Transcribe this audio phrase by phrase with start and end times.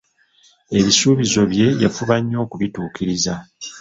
[0.77, 3.33] Ebisuubizo bye yafuba nnyo okubituukiriza.